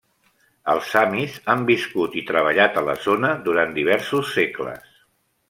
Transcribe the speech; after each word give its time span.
Els 0.71 0.87
samis 0.93 1.35
han 1.53 1.61
viscut 1.67 2.15
i 2.21 2.23
treballat 2.31 2.81
a 2.81 2.83
la 2.89 2.97
zona 3.05 3.31
durant 3.51 3.77
diversos 3.79 4.35
segles. 4.41 4.91